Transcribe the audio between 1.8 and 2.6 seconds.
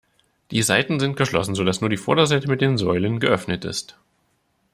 nur die Vorderseite mit